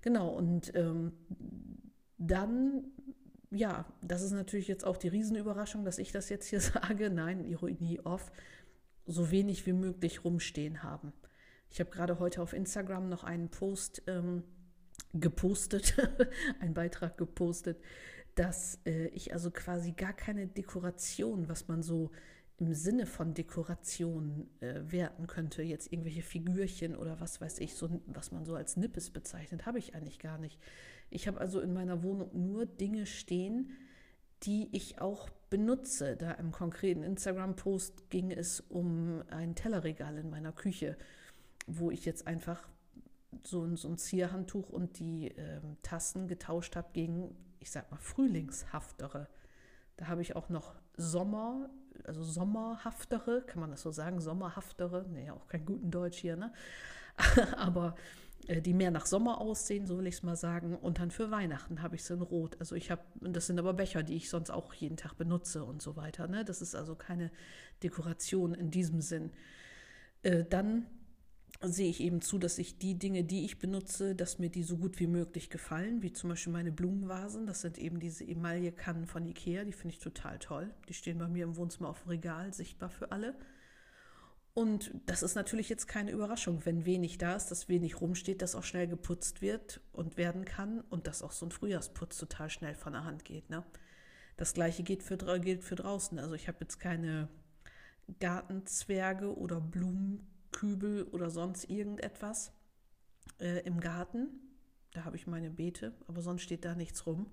Genau, 0.00 0.28
und 0.28 0.74
ähm, 0.74 1.12
dann, 2.18 2.84
ja, 3.50 3.86
das 4.02 4.22
ist 4.22 4.32
natürlich 4.32 4.68
jetzt 4.68 4.84
auch 4.84 4.96
die 4.96 5.08
Riesenüberraschung, 5.08 5.84
dass 5.84 5.98
ich 5.98 6.12
das 6.12 6.28
jetzt 6.28 6.46
hier 6.46 6.60
sage. 6.60 7.10
Nein, 7.10 7.44
Ironie 7.44 8.00
off, 8.00 8.30
so 9.06 9.30
wenig 9.30 9.66
wie 9.66 9.72
möglich 9.72 10.24
rumstehen 10.24 10.82
haben. 10.82 11.12
Ich 11.70 11.80
habe 11.80 11.90
gerade 11.90 12.18
heute 12.18 12.42
auf 12.42 12.52
Instagram 12.52 13.08
noch 13.08 13.24
einen 13.24 13.50
Post 13.50 14.02
ähm, 14.06 14.44
gepostet, 15.14 15.96
einen 16.60 16.74
Beitrag 16.74 17.18
gepostet, 17.18 17.80
dass 18.34 18.80
äh, 18.86 19.08
ich 19.08 19.32
also 19.32 19.50
quasi 19.50 19.92
gar 19.92 20.12
keine 20.12 20.46
Dekoration, 20.46 21.48
was 21.48 21.68
man 21.68 21.82
so 21.82 22.10
im 22.58 22.74
Sinne 22.74 23.06
von 23.06 23.34
Dekoration 23.34 24.48
äh, 24.60 24.80
werten 24.86 25.26
könnte, 25.26 25.62
jetzt 25.62 25.92
irgendwelche 25.92 26.22
Figürchen 26.22 26.96
oder 26.96 27.20
was 27.20 27.40
weiß 27.40 27.60
ich, 27.60 27.74
so, 27.74 28.00
was 28.06 28.32
man 28.32 28.44
so 28.44 28.54
als 28.56 28.76
Nippes 28.76 29.10
bezeichnet, 29.10 29.64
habe 29.64 29.78
ich 29.78 29.94
eigentlich 29.94 30.18
gar 30.18 30.38
nicht. 30.38 30.58
Ich 31.10 31.28
habe 31.28 31.40
also 31.40 31.60
in 31.60 31.72
meiner 31.72 32.02
Wohnung 32.02 32.30
nur 32.32 32.66
Dinge 32.66 33.06
stehen, 33.06 33.70
die 34.42 34.68
ich 34.72 35.00
auch 35.00 35.28
benutze. 35.50 36.16
Da 36.16 36.32
im 36.32 36.50
konkreten 36.50 37.02
Instagram-Post 37.02 38.10
ging 38.10 38.30
es 38.30 38.60
um 38.60 39.22
ein 39.30 39.54
Tellerregal 39.54 40.18
in 40.18 40.30
meiner 40.30 40.52
Küche 40.52 40.96
wo 41.68 41.90
ich 41.90 42.04
jetzt 42.04 42.26
einfach 42.26 42.66
so, 43.44 43.76
so 43.76 43.88
ein 43.88 43.98
Zierhandtuch 43.98 44.70
und 44.70 44.98
die 44.98 45.28
ähm, 45.28 45.76
Tassen 45.82 46.26
getauscht 46.26 46.76
habe 46.76 46.88
gegen, 46.92 47.36
ich 47.60 47.70
sag 47.70 47.90
mal, 47.90 47.98
frühlingshaftere. 47.98 49.28
Da 49.96 50.06
habe 50.08 50.22
ich 50.22 50.34
auch 50.34 50.48
noch 50.48 50.74
Sommer, 50.96 51.70
also 52.04 52.22
sommerhaftere, 52.22 53.42
kann 53.42 53.60
man 53.60 53.70
das 53.70 53.82
so 53.82 53.90
sagen, 53.90 54.20
sommerhaftere, 54.20 55.06
nee, 55.08 55.30
auch 55.30 55.46
kein 55.46 55.66
guten 55.66 55.90
Deutsch 55.90 56.18
hier, 56.18 56.36
ne? 56.36 56.52
Aber 57.56 57.96
äh, 58.46 58.62
die 58.62 58.74
mehr 58.74 58.90
nach 58.90 59.06
Sommer 59.06 59.40
aussehen, 59.40 59.86
so 59.86 59.98
will 59.98 60.06
ich 60.06 60.16
es 60.16 60.22
mal 60.22 60.36
sagen. 60.36 60.76
Und 60.76 60.98
dann 60.98 61.10
für 61.10 61.30
Weihnachten 61.30 61.82
habe 61.82 61.96
ich 61.96 62.04
sie 62.04 62.14
in 62.14 62.22
Rot. 62.22 62.56
Also 62.60 62.74
ich 62.76 62.90
habe, 62.90 63.02
das 63.20 63.46
sind 63.46 63.58
aber 63.58 63.74
Becher, 63.74 64.02
die 64.02 64.14
ich 64.14 64.30
sonst 64.30 64.50
auch 64.50 64.72
jeden 64.74 64.96
Tag 64.96 65.14
benutze 65.14 65.64
und 65.64 65.82
so 65.82 65.96
weiter. 65.96 66.28
Ne? 66.28 66.44
Das 66.44 66.62
ist 66.62 66.74
also 66.74 66.94
keine 66.94 67.30
Dekoration 67.82 68.54
in 68.54 68.70
diesem 68.70 69.00
Sinn. 69.00 69.32
Äh, 70.22 70.44
dann 70.44 70.86
sehe 71.62 71.90
ich 71.90 72.00
eben 72.00 72.20
zu, 72.20 72.38
dass 72.38 72.58
ich 72.58 72.78
die 72.78 72.98
Dinge, 72.98 73.24
die 73.24 73.44
ich 73.44 73.58
benutze, 73.58 74.14
dass 74.14 74.38
mir 74.38 74.50
die 74.50 74.62
so 74.62 74.76
gut 74.76 75.00
wie 75.00 75.06
möglich 75.06 75.50
gefallen, 75.50 76.02
wie 76.02 76.12
zum 76.12 76.30
Beispiel 76.30 76.52
meine 76.52 76.72
Blumenvasen. 76.72 77.46
Das 77.46 77.62
sind 77.62 77.78
eben 77.78 77.98
diese 77.98 78.24
Emaillekannen 78.24 79.06
von 79.06 79.26
Ikea, 79.26 79.64
die 79.64 79.72
finde 79.72 79.94
ich 79.94 80.00
total 80.00 80.38
toll. 80.38 80.70
Die 80.88 80.94
stehen 80.94 81.18
bei 81.18 81.26
mir 81.26 81.44
im 81.44 81.56
Wohnzimmer 81.56 81.88
auf 81.88 82.02
dem 82.02 82.10
Regal, 82.10 82.52
sichtbar 82.52 82.90
für 82.90 83.10
alle. 83.10 83.34
Und 84.54 84.92
das 85.06 85.22
ist 85.22 85.36
natürlich 85.36 85.68
jetzt 85.68 85.86
keine 85.86 86.10
Überraschung, 86.10 86.64
wenn 86.64 86.84
wenig 86.84 87.18
da 87.18 87.36
ist, 87.36 87.46
dass 87.46 87.68
wenig 87.68 88.00
rumsteht, 88.00 88.42
dass 88.42 88.56
auch 88.56 88.64
schnell 88.64 88.88
geputzt 88.88 89.40
wird 89.40 89.80
und 89.92 90.16
werden 90.16 90.44
kann 90.44 90.80
und 90.80 91.06
dass 91.06 91.22
auch 91.22 91.30
so 91.32 91.46
ein 91.46 91.52
Frühjahrsputz 91.52 92.18
total 92.18 92.50
schnell 92.50 92.74
von 92.74 92.92
der 92.92 93.04
Hand 93.04 93.24
geht. 93.24 93.50
Ne? 93.50 93.64
Das 94.36 94.54
gleiche 94.54 94.82
gilt 94.82 95.02
für, 95.02 95.16
gilt 95.16 95.62
für 95.62 95.76
draußen. 95.76 96.18
Also 96.18 96.34
ich 96.34 96.48
habe 96.48 96.58
jetzt 96.60 96.78
keine 96.80 97.28
Gartenzwerge 98.18 99.36
oder 99.36 99.60
Blumenkübel 100.58 101.04
oder 101.04 101.30
sonst 101.30 101.64
irgendetwas 101.70 102.52
äh, 103.40 103.60
im 103.64 103.80
Garten. 103.80 104.28
Da 104.92 105.04
habe 105.04 105.16
ich 105.16 105.26
meine 105.26 105.50
Beete, 105.50 105.92
aber 106.06 106.22
sonst 106.22 106.42
steht 106.42 106.64
da 106.64 106.74
nichts 106.74 107.06
rum. 107.06 107.30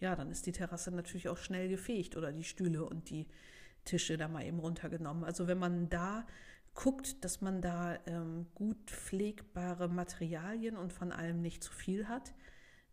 Ja, 0.00 0.16
dann 0.16 0.30
ist 0.30 0.46
die 0.46 0.52
Terrasse 0.52 0.90
natürlich 0.90 1.28
auch 1.28 1.38
schnell 1.38 1.68
gefegt 1.68 2.16
oder 2.16 2.32
die 2.32 2.44
Stühle 2.44 2.84
und 2.84 3.10
die 3.10 3.26
Tische 3.84 4.16
da 4.16 4.28
mal 4.28 4.44
eben 4.44 4.58
runtergenommen. 4.58 5.24
Also 5.24 5.46
wenn 5.46 5.58
man 5.58 5.88
da 5.88 6.26
guckt, 6.74 7.24
dass 7.24 7.40
man 7.40 7.60
da 7.60 7.98
ähm, 8.06 8.46
gut 8.54 8.90
pflegbare 8.90 9.88
Materialien 9.88 10.76
und 10.76 10.92
von 10.92 11.12
allem 11.12 11.40
nicht 11.40 11.62
zu 11.62 11.72
viel 11.72 12.08
hat, 12.08 12.34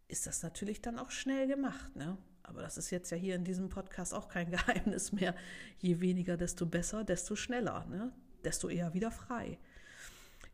ist 0.08 0.28
das 0.28 0.44
natürlich 0.44 0.82
dann 0.82 1.00
auch 1.00 1.10
schnell 1.10 1.48
gemacht. 1.48 1.96
Ne? 1.96 2.18
Aber 2.44 2.62
das 2.62 2.78
ist 2.78 2.92
jetzt 2.92 3.10
ja 3.10 3.18
hier 3.18 3.36
in 3.36 3.46
diesem 3.46 3.70
Podcast 3.70 4.14
auch 4.14 4.28
kein 4.28 4.52
Geheimnis 4.52 5.12
mehr. 5.14 5.34
Je 5.80 6.02
weniger, 6.02 6.38
desto 6.38 6.66
besser, 6.66 7.04
desto 7.04 7.36
schneller, 7.36 7.86
ne? 7.86 8.12
desto 8.44 8.70
eher 8.70 8.94
wieder 8.94 9.12
frei. 9.12 9.58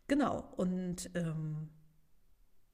Genau, 0.07 0.53
und 0.55 1.09
ähm, 1.15 1.69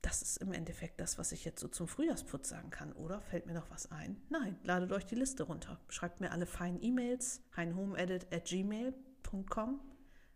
das 0.02 0.22
ist 0.22 0.38
im 0.38 0.54
Endeffekt 0.54 1.00
das, 1.00 1.18
was 1.18 1.32
ich 1.32 1.46
jetzt 1.46 1.60
so 1.62 1.68
zum 1.68 1.88
Frühjahrsputz 1.88 2.50
sagen 2.50 2.70
kann. 2.70 2.94
Oder 2.94 3.22
fällt 3.22 3.48
mir 3.48 3.54
noch 3.54 3.72
was 3.72 3.92
ein? 3.92 4.22
Nein, 4.30 4.58
ladet 4.64 4.92
euch 4.92 5.06
die 5.06 5.16
Liste 5.16 5.44
runter. 5.44 5.80
Schreibt 5.90 6.20
mir 6.20 6.32
alle 6.32 6.46
feinen 6.46 6.82
E-Mails, 6.82 7.42
heinhomeedit 7.56 8.32
at 8.34 8.46
gmail.com 8.46 9.80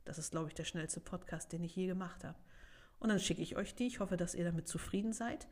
das 0.08 0.18
ist, 0.18 0.32
glaube 0.32 0.48
ich, 0.48 0.56
der 0.56 0.64
schnellste 0.64 1.02
Podcast, 1.02 1.52
den 1.52 1.66
ich 1.66 1.76
je 1.76 1.86
gemacht 1.86 2.24
habe. 2.24 2.38
Und 3.00 3.10
dann 3.10 3.20
schicke 3.20 3.42
ich 3.42 3.58
euch 3.58 3.76
die. 3.76 3.88
Ich 3.88 4.00
hoffe, 4.00 4.16
dass 4.16 4.36
ihr 4.36 4.46
damit 4.46 4.68
zufrieden 4.68 5.12
seid. 5.12 5.48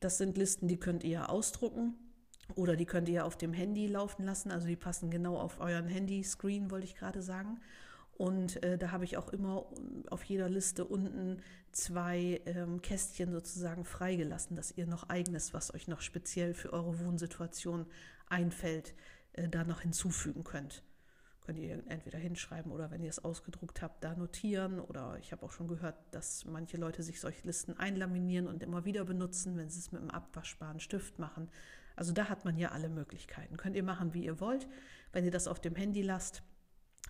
Das 0.00 0.16
sind 0.16 0.38
Listen, 0.38 0.68
die 0.68 0.78
könnt 0.78 1.04
ihr 1.04 1.28
ausdrucken 1.28 1.94
oder 2.54 2.76
die 2.76 2.86
könnt 2.86 3.10
ihr 3.10 3.26
auf 3.26 3.36
dem 3.36 3.52
Handy 3.52 3.86
laufen 3.86 4.24
lassen. 4.24 4.50
Also 4.50 4.66
die 4.66 4.76
passen 4.76 5.10
genau 5.10 5.36
auf 5.36 5.60
euren 5.60 5.86
Handy-Screen, 5.86 6.70
wollte 6.70 6.86
ich 6.86 6.96
gerade 6.96 7.20
sagen. 7.22 7.60
Und 8.16 8.62
äh, 8.62 8.78
da 8.78 8.92
habe 8.92 9.04
ich 9.04 9.16
auch 9.16 9.28
immer 9.28 9.66
auf 10.08 10.22
jeder 10.24 10.48
Liste 10.48 10.84
unten 10.84 11.42
zwei 11.72 12.40
ähm, 12.46 12.80
Kästchen 12.80 13.32
sozusagen 13.32 13.84
freigelassen, 13.84 14.56
dass 14.56 14.70
ihr 14.76 14.86
noch 14.86 15.08
eigenes, 15.08 15.52
was 15.52 15.74
euch 15.74 15.88
noch 15.88 16.00
speziell 16.00 16.54
für 16.54 16.72
eure 16.72 17.00
Wohnsituation 17.00 17.86
einfällt, 18.28 18.94
äh, 19.32 19.48
da 19.48 19.64
noch 19.64 19.80
hinzufügen 19.80 20.44
könnt 20.44 20.84
könnt 21.44 21.58
ihr 21.58 21.82
entweder 21.88 22.18
hinschreiben 22.18 22.72
oder 22.72 22.90
wenn 22.90 23.02
ihr 23.02 23.10
es 23.10 23.22
ausgedruckt 23.22 23.82
habt, 23.82 24.02
da 24.02 24.14
notieren. 24.14 24.80
Oder 24.80 25.18
ich 25.20 25.30
habe 25.30 25.44
auch 25.44 25.52
schon 25.52 25.68
gehört, 25.68 25.96
dass 26.10 26.44
manche 26.46 26.78
Leute 26.78 27.02
sich 27.02 27.20
solche 27.20 27.46
Listen 27.46 27.76
einlaminieren 27.78 28.48
und 28.48 28.62
immer 28.62 28.84
wieder 28.84 29.04
benutzen, 29.04 29.56
wenn 29.56 29.68
sie 29.68 29.78
es 29.78 29.92
mit 29.92 30.00
einem 30.00 30.10
abwaschbaren 30.10 30.80
Stift 30.80 31.18
machen. 31.18 31.50
Also 31.96 32.12
da 32.12 32.28
hat 32.28 32.44
man 32.44 32.56
ja 32.56 32.70
alle 32.70 32.88
Möglichkeiten. 32.88 33.56
Könnt 33.56 33.76
ihr 33.76 33.82
machen, 33.82 34.14
wie 34.14 34.24
ihr 34.24 34.40
wollt. 34.40 34.66
Wenn 35.12 35.24
ihr 35.24 35.30
das 35.30 35.46
auf 35.46 35.60
dem 35.60 35.76
Handy 35.76 36.02
lasst, 36.02 36.42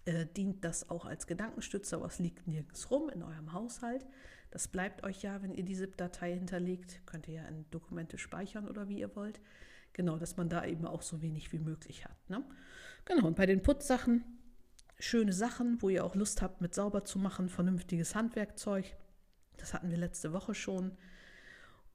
äh, 0.05 0.27
dient 0.27 0.65
das 0.65 0.91
auch 0.91 1.05
als 1.07 1.27
Gedankenstütze, 1.27 1.97
aber 1.97 2.07
es 2.07 2.19
liegt 2.19 2.47
nirgends 2.47 2.91
rum 2.91 3.09
in 3.09 3.23
eurem 3.23 3.53
Haushalt. 3.53 4.07
Das 4.51 4.69
bleibt 4.69 5.03
euch 5.03 5.23
ja, 5.23 5.43
wenn 5.43 5.55
ihr 5.55 5.65
die 5.65 5.75
ZIP-Datei 5.75 6.35
hinterlegt. 6.35 7.01
Könnt 7.07 7.27
ihr 7.27 7.35
ja 7.35 7.45
in 7.47 7.65
Dokumente 7.71 8.19
speichern 8.19 8.69
oder 8.69 8.89
wie 8.89 9.01
ihr 9.01 9.17
wollt. 9.17 9.41
Genau, 9.93 10.19
dass 10.19 10.37
man 10.37 10.49
da 10.49 10.65
eben 10.65 10.87
auch 10.87 11.03
so 11.03 11.23
wenig 11.23 11.53
wie 11.53 11.59
möglich 11.59 12.05
hat. 12.05 12.17
Ne? 12.29 12.45
Genau, 13.05 13.27
und 13.27 13.37
bei 13.37 13.47
den 13.47 13.63
Putzsachen, 13.63 14.25
schöne 14.99 15.33
Sachen, 15.33 15.81
wo 15.83 15.89
ihr 15.89 16.05
auch 16.05 16.15
Lust 16.15 16.43
habt, 16.43 16.61
mit 16.61 16.75
sauber 16.75 17.05
zu 17.05 17.19
machen, 17.19 17.49
vernünftiges 17.49 18.15
Handwerkzeug. 18.15 18.97
Das 19.57 19.75
hatten 19.75 19.91
wir 19.91 19.97
letzte 19.97 20.33
Woche 20.33 20.55
schon. 20.55 20.93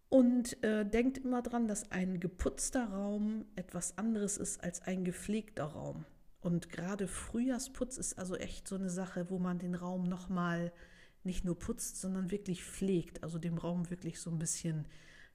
Und 0.09 0.61
äh, 0.63 0.85
denkt 0.85 1.19
immer 1.19 1.41
dran, 1.41 1.67
dass 1.67 1.91
ein 1.91 2.19
geputzter 2.19 2.85
Raum 2.89 3.45
etwas 3.55 3.97
anderes 3.97 4.37
ist 4.37 4.63
als 4.63 4.81
ein 4.81 5.03
gepflegter 5.03 5.65
Raum. 5.65 6.05
Und 6.41 6.69
gerade 6.69 7.07
Frühjahrsputz 7.07 7.97
ist 7.97 8.17
also 8.17 8.35
echt 8.35 8.67
so 8.67 8.75
eine 8.75 8.89
Sache, 8.89 9.29
wo 9.29 9.39
man 9.39 9.59
den 9.59 9.75
Raum 9.75 10.03
nochmal 10.03 10.71
nicht 11.23 11.43
nur 11.43 11.59
putzt, 11.59 11.99
sondern 11.99 12.31
wirklich 12.31 12.63
pflegt. 12.63 13.23
Also 13.23 13.39
dem 13.39 13.57
Raum 13.57 13.89
wirklich 13.89 14.21
so 14.21 14.29
ein 14.29 14.39
bisschen 14.39 14.87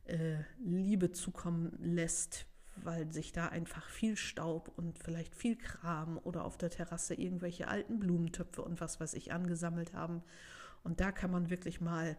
äh, 0.05 0.39
Liebe 0.59 1.13
zukommen 1.13 1.77
lässt, 1.79 2.47
weil 2.77 3.13
sich 3.13 3.33
da 3.33 3.49
einfach 3.49 3.89
viel 3.89 4.17
Staub 4.17 4.73
und 4.77 4.99
vielleicht 4.99 5.35
viel 5.35 5.57
Kram 5.57 6.19
oder 6.19 6.45
auf 6.45 6.57
der 6.57 6.71
Terrasse 6.71 7.15
irgendwelche 7.15 7.69
alten 7.69 8.01
Blumentöpfe 8.01 8.63
und 8.63 8.81
was 8.81 8.99
weiß 8.99 9.15
ich 9.15 9.33
angesammelt 9.33 9.93
haben. 9.93 10.23
Und 10.83 11.01
da 11.01 11.13
kann 11.13 11.31
man 11.31 11.51
wirklich 11.51 11.81
mal 11.81 12.17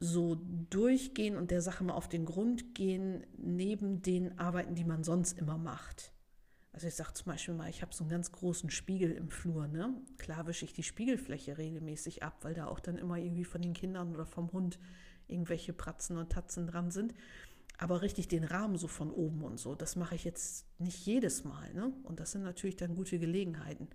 so 0.00 0.36
durchgehen 0.70 1.36
und 1.36 1.50
der 1.50 1.62
Sache 1.62 1.82
mal 1.82 1.94
auf 1.94 2.08
den 2.08 2.24
Grund 2.24 2.76
gehen, 2.76 3.26
neben 3.36 4.02
den 4.02 4.38
Arbeiten, 4.38 4.76
die 4.76 4.84
man 4.84 5.02
sonst 5.02 5.38
immer 5.38 5.58
macht. 5.58 6.12
Also 6.72 6.86
ich 6.86 6.94
sage 6.94 7.14
zum 7.14 7.32
Beispiel 7.32 7.54
mal, 7.54 7.70
ich 7.70 7.82
habe 7.82 7.94
so 7.94 8.04
einen 8.04 8.10
ganz 8.10 8.30
großen 8.30 8.70
Spiegel 8.70 9.12
im 9.12 9.30
Flur. 9.30 9.66
Ne? 9.68 9.94
Klar 10.18 10.46
wische 10.46 10.64
ich 10.64 10.72
die 10.72 10.82
Spiegelfläche 10.82 11.58
regelmäßig 11.58 12.22
ab, 12.22 12.38
weil 12.42 12.54
da 12.54 12.66
auch 12.66 12.80
dann 12.80 12.98
immer 12.98 13.16
irgendwie 13.16 13.44
von 13.44 13.62
den 13.62 13.72
Kindern 13.72 14.14
oder 14.14 14.26
vom 14.26 14.52
Hund 14.52 14.78
irgendwelche 15.26 15.72
Pratzen 15.72 16.16
und 16.18 16.30
Tatzen 16.30 16.66
dran 16.66 16.90
sind. 16.90 17.14
Aber 17.78 18.02
richtig 18.02 18.28
den 18.28 18.44
Rahmen 18.44 18.76
so 18.76 18.88
von 18.88 19.10
oben 19.10 19.42
und 19.44 19.58
so, 19.58 19.74
das 19.74 19.94
mache 19.94 20.16
ich 20.16 20.24
jetzt 20.24 20.66
nicht 20.78 21.06
jedes 21.06 21.44
Mal. 21.44 21.72
Ne? 21.74 21.92
Und 22.02 22.20
das 22.20 22.32
sind 22.32 22.42
natürlich 22.42 22.76
dann 22.76 22.96
gute 22.96 23.18
Gelegenheiten. 23.18 23.88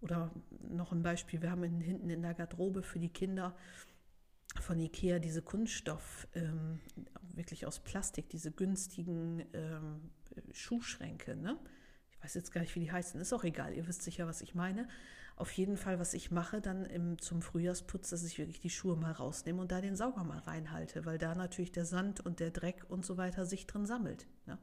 Oder 0.00 0.32
noch 0.68 0.90
ein 0.90 1.02
Beispiel, 1.02 1.40
wir 1.40 1.52
haben 1.52 1.62
in, 1.62 1.80
hinten 1.80 2.10
in 2.10 2.22
der 2.22 2.34
Garderobe 2.34 2.82
für 2.82 2.98
die 2.98 3.12
Kinder 3.12 3.56
von 4.60 4.78
Ikea 4.78 5.20
diese 5.20 5.40
Kunststoff, 5.40 6.26
ähm, 6.34 6.80
wirklich 7.34 7.66
aus 7.66 7.78
Plastik, 7.78 8.28
diese 8.28 8.50
günstigen 8.50 9.44
ähm, 9.52 10.10
Schuhschränke. 10.52 11.36
Ne? 11.36 11.56
Weiß 12.22 12.34
jetzt 12.34 12.52
gar 12.52 12.60
nicht, 12.60 12.74
wie 12.74 12.80
die 12.80 12.92
heißen, 12.92 13.20
ist 13.20 13.32
auch 13.32 13.44
egal, 13.44 13.74
ihr 13.74 13.86
wisst 13.86 14.02
sicher, 14.02 14.26
was 14.26 14.40
ich 14.40 14.54
meine 14.54 14.88
auf 15.36 15.50
jeden 15.52 15.76
Fall, 15.76 15.98
was 15.98 16.14
ich 16.14 16.30
mache 16.30 16.60
dann 16.60 16.84
im, 16.84 17.18
zum 17.18 17.42
Frühjahrsputz, 17.42 18.10
dass 18.10 18.24
ich 18.24 18.38
wirklich 18.38 18.60
die 18.60 18.70
Schuhe 18.70 18.96
mal 18.96 19.12
rausnehme 19.12 19.60
und 19.60 19.72
da 19.72 19.80
den 19.80 19.96
Sauger 19.96 20.24
mal 20.24 20.38
reinhalte, 20.38 21.04
weil 21.04 21.18
da 21.18 21.34
natürlich 21.34 21.72
der 21.72 21.84
Sand 21.84 22.20
und 22.20 22.40
der 22.40 22.50
Dreck 22.50 22.84
und 22.88 23.04
so 23.04 23.16
weiter 23.16 23.46
sich 23.46 23.66
drin 23.66 23.86
sammelt. 23.86 24.26
Ja. 24.46 24.58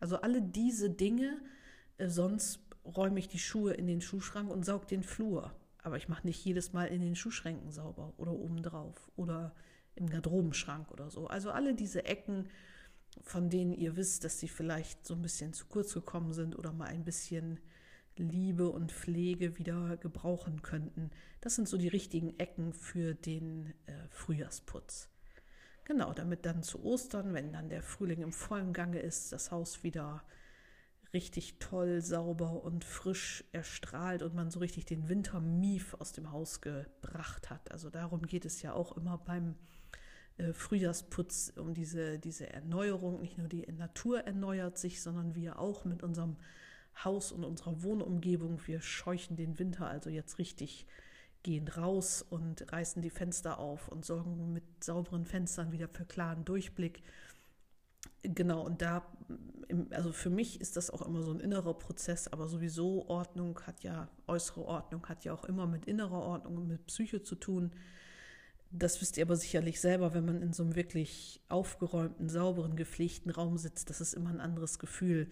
Also 0.00 0.20
alle 0.20 0.42
diese 0.42 0.90
Dinge, 0.90 1.40
äh, 1.98 2.08
sonst 2.08 2.60
räume 2.84 3.18
ich 3.20 3.28
die 3.28 3.38
Schuhe 3.38 3.72
in 3.72 3.86
den 3.86 4.00
Schuhschrank 4.00 4.50
und 4.50 4.64
saug 4.64 4.88
den 4.88 5.02
Flur. 5.02 5.52
Aber 5.82 5.96
ich 5.96 6.08
mache 6.08 6.26
nicht 6.26 6.44
jedes 6.44 6.72
Mal 6.72 6.86
in 6.86 7.00
den 7.00 7.16
Schuhschränken 7.16 7.70
sauber 7.70 8.12
oder 8.16 8.32
obendrauf 8.32 9.10
oder 9.16 9.54
im 9.94 10.10
Garderobenschrank 10.10 10.90
oder 10.90 11.10
so. 11.10 11.28
Also 11.28 11.50
alle 11.50 11.74
diese 11.74 12.04
Ecken, 12.04 12.48
von 13.22 13.50
denen 13.50 13.72
ihr 13.72 13.96
wisst, 13.96 14.24
dass 14.24 14.38
sie 14.38 14.48
vielleicht 14.48 15.06
so 15.06 15.14
ein 15.14 15.22
bisschen 15.22 15.52
zu 15.52 15.66
kurz 15.66 15.94
gekommen 15.94 16.32
sind 16.32 16.58
oder 16.58 16.72
mal 16.72 16.88
ein 16.88 17.04
bisschen 17.04 17.60
Liebe 18.16 18.70
und 18.70 18.92
Pflege 18.92 19.58
wieder 19.58 19.96
gebrauchen 19.96 20.62
könnten. 20.62 21.10
Das 21.40 21.54
sind 21.54 21.68
so 21.68 21.76
die 21.76 21.88
richtigen 21.88 22.38
Ecken 22.38 22.72
für 22.72 23.14
den 23.14 23.74
äh, 23.86 24.08
Frühjahrsputz. 24.10 25.08
Genau, 25.84 26.12
damit 26.12 26.44
dann 26.44 26.62
zu 26.62 26.84
Ostern, 26.84 27.32
wenn 27.32 27.52
dann 27.52 27.68
der 27.68 27.82
Frühling 27.82 28.20
im 28.20 28.32
vollen 28.32 28.72
Gange 28.72 28.98
ist, 28.98 29.32
das 29.32 29.50
Haus 29.50 29.82
wieder 29.84 30.22
richtig 31.14 31.58
toll, 31.58 32.02
sauber 32.02 32.62
und 32.62 32.84
frisch 32.84 33.44
erstrahlt 33.52 34.22
und 34.22 34.34
man 34.34 34.50
so 34.50 34.58
richtig 34.58 34.84
den 34.84 35.08
Wintermief 35.08 35.94
aus 35.94 36.12
dem 36.12 36.30
Haus 36.30 36.60
gebracht 36.60 37.48
hat. 37.48 37.72
Also 37.72 37.88
darum 37.88 38.22
geht 38.26 38.44
es 38.44 38.60
ja 38.60 38.74
auch 38.74 38.96
immer 38.96 39.16
beim 39.16 39.54
äh, 40.38 40.52
Frühjahrsputz, 40.52 41.52
um 41.56 41.74
diese, 41.74 42.18
diese 42.18 42.50
Erneuerung. 42.52 43.20
Nicht 43.20 43.38
nur 43.38 43.48
die 43.48 43.66
Natur 43.72 44.20
erneuert 44.20 44.78
sich, 44.78 45.02
sondern 45.02 45.34
wir 45.34 45.58
auch 45.58 45.84
mit 45.84 46.02
unserem 46.02 46.36
Haus 47.04 47.32
und 47.32 47.44
unserer 47.44 47.82
Wohnumgebung. 47.82 48.60
Wir 48.66 48.80
scheuchen 48.80 49.36
den 49.36 49.58
Winter 49.58 49.86
also 49.86 50.10
jetzt 50.10 50.38
richtig 50.38 50.86
gehen 51.42 51.68
raus 51.68 52.24
und 52.28 52.72
reißen 52.72 53.00
die 53.00 53.10
Fenster 53.10 53.58
auf 53.58 53.88
und 53.88 54.04
sorgen 54.04 54.52
mit 54.52 54.64
sauberen 54.82 55.24
Fenstern 55.24 55.72
wieder 55.72 55.88
für 55.88 56.04
klaren 56.04 56.44
Durchblick. 56.44 57.02
Genau, 58.22 58.62
und 58.62 58.82
da, 58.82 59.06
also 59.90 60.12
für 60.12 60.30
mich 60.30 60.60
ist 60.60 60.76
das 60.76 60.90
auch 60.90 61.02
immer 61.02 61.22
so 61.22 61.32
ein 61.32 61.40
innerer 61.40 61.74
Prozess, 61.74 62.26
aber 62.28 62.48
sowieso 62.48 63.08
Ordnung 63.08 63.60
hat 63.66 63.82
ja, 63.82 64.08
äußere 64.26 64.64
Ordnung 64.64 65.08
hat 65.08 65.24
ja 65.24 65.32
auch 65.32 65.44
immer 65.44 65.66
mit 65.66 65.86
innerer 65.86 66.20
Ordnung 66.20 66.56
und 66.56 66.68
mit 66.68 66.86
Psyche 66.86 67.22
zu 67.22 67.36
tun. 67.36 67.70
Das 68.70 69.00
wisst 69.00 69.16
ihr 69.16 69.24
aber 69.24 69.36
sicherlich 69.36 69.80
selber, 69.80 70.12
wenn 70.12 70.26
man 70.26 70.42
in 70.42 70.52
so 70.52 70.62
einem 70.62 70.74
wirklich 70.74 71.40
aufgeräumten, 71.48 72.28
sauberen, 72.28 72.76
gepflegten 72.76 73.30
Raum 73.30 73.56
sitzt, 73.56 73.88
das 73.88 74.00
ist 74.00 74.12
immer 74.12 74.30
ein 74.30 74.40
anderes 74.40 74.78
Gefühl, 74.78 75.30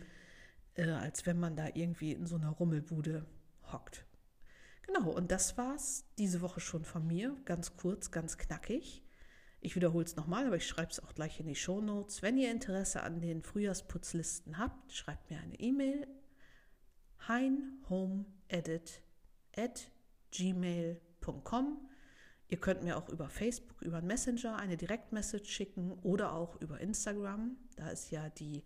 äh, 0.75 0.89
als 0.89 1.27
wenn 1.27 1.39
man 1.39 1.55
da 1.55 1.69
irgendwie 1.75 2.13
in 2.13 2.27
so 2.27 2.37
einer 2.37 2.51
Rummelbude 2.51 3.27
hockt. 3.73 4.07
Genau, 4.87 5.11
und 5.11 5.31
das 5.31 5.59
war's 5.59 6.05
diese 6.17 6.41
Woche 6.41 6.61
schon 6.61 6.85
von 6.85 7.07
mir. 7.07 7.37
Ganz 7.45 7.77
kurz, 7.77 8.11
ganz 8.11 8.39
knackig. 8.39 9.03
Ich 9.61 9.75
wiederhole 9.75 10.05
es 10.05 10.17
nochmal, 10.17 10.47
aber 10.47 10.57
ich 10.57 10.67
schreibe 10.67 10.93
es 10.93 11.01
auch 11.01 11.15
gleich 11.15 11.41
in 11.41 11.47
die 11.47 11.57
Show 11.57 11.81
Notes. 11.81 12.23
Wenn 12.23 12.39
ihr 12.39 12.51
Interesse 12.51 13.03
an 13.03 13.21
den 13.21 13.43
Frühjahrsputzlisten 13.43 14.59
habt, 14.59 14.93
schreibt 14.93 15.29
mir 15.29 15.41
eine 15.41 15.59
E-Mail 15.59 16.07
heinhomeedit 17.27 19.03
at 19.57 19.91
gmail.com. 20.31 21.89
Ihr 22.49 22.59
könnt 22.59 22.85
mir 22.85 22.97
auch 22.97 23.09
über 23.09 23.29
Facebook, 23.29 23.83
über 23.83 24.01
Messenger 24.01 24.57
eine 24.57 24.77
Direktmessage 24.77 25.51
schicken 25.51 25.93
oder 26.03 26.33
auch 26.33 26.61
über 26.61 26.81
Instagram. 26.81 27.57
Da 27.77 27.89
ist 27.89 28.11
ja 28.11 28.29
die, 28.29 28.63